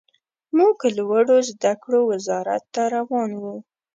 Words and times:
موږ 0.57 0.77
لوړو 0.97 1.37
زده 1.49 1.73
کړو 1.83 1.99
وزارت 2.11 2.63
ته 2.73 2.83
روان 2.95 3.31
وو. 3.41 3.55